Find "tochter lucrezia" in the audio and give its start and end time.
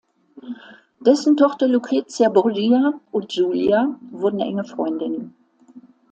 1.37-2.29